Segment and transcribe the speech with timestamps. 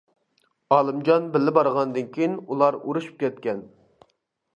[0.77, 3.61] ئالىمجان بىللە بارغاندىن كېيىن ئۇلار ئۇرۇشۇپ كەتكەن.